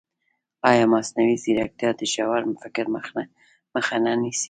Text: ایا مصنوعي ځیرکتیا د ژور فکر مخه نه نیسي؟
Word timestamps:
ایا 0.69 0.85
مصنوعي 0.93 1.35
ځیرکتیا 1.43 1.89
د 1.99 2.01
ژور 2.13 2.41
فکر 2.61 2.85
مخه 3.75 3.97
نه 4.05 4.13
نیسي؟ 4.21 4.39